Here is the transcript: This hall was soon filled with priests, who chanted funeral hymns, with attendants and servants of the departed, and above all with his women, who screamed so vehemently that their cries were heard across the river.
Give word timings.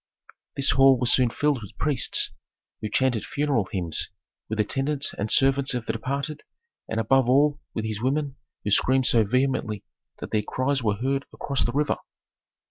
This 0.55 0.71
hall 0.71 0.97
was 0.97 1.13
soon 1.13 1.29
filled 1.29 1.61
with 1.61 1.77
priests, 1.77 2.31
who 2.81 2.89
chanted 2.89 3.23
funeral 3.23 3.69
hymns, 3.71 4.09
with 4.49 4.59
attendants 4.59 5.13
and 5.13 5.29
servants 5.29 5.75
of 5.75 5.85
the 5.85 5.93
departed, 5.93 6.41
and 6.89 6.99
above 6.99 7.29
all 7.29 7.59
with 7.75 7.85
his 7.85 8.01
women, 8.01 8.35
who 8.63 8.71
screamed 8.71 9.05
so 9.05 9.23
vehemently 9.23 9.83
that 10.17 10.31
their 10.31 10.41
cries 10.41 10.81
were 10.81 10.95
heard 10.95 11.27
across 11.31 11.63
the 11.63 11.71
river. 11.73 11.97